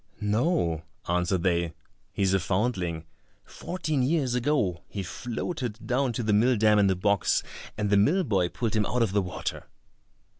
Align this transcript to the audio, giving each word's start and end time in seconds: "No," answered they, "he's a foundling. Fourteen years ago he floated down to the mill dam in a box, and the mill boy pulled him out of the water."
"No," 0.19 0.81
answered 1.07 1.43
they, 1.43 1.75
"he's 2.11 2.33
a 2.33 2.39
foundling. 2.39 3.05
Fourteen 3.45 4.01
years 4.01 4.33
ago 4.33 4.81
he 4.87 5.03
floated 5.03 5.85
down 5.85 6.11
to 6.13 6.23
the 6.23 6.33
mill 6.33 6.57
dam 6.57 6.79
in 6.79 6.89
a 6.89 6.95
box, 6.95 7.43
and 7.77 7.91
the 7.91 7.97
mill 7.97 8.23
boy 8.23 8.49
pulled 8.49 8.75
him 8.75 8.87
out 8.87 9.03
of 9.03 9.11
the 9.11 9.21
water." 9.21 9.67